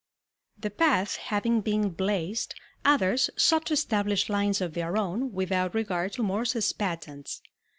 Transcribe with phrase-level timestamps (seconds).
[0.57, 6.13] The path having been blazed, others sought to establish lines of their own without regard
[6.13, 7.39] to Morse's patents.